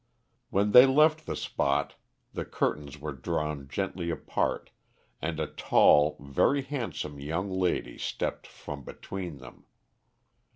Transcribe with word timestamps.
When 0.49 0.71
they 0.71 0.87
left 0.87 1.27
the 1.27 1.35
spot 1.35 1.93
the 2.33 2.43
curtains 2.43 2.99
were 2.99 3.13
drawn 3.13 3.67
gently 3.67 4.09
apart, 4.09 4.71
and 5.21 5.39
a 5.39 5.45
tall, 5.45 6.17
very 6.19 6.63
handsome 6.63 7.19
young 7.19 7.51
lady 7.51 7.99
stepped 7.99 8.47
from 8.47 8.83
between 8.83 9.37
them. 9.37 9.65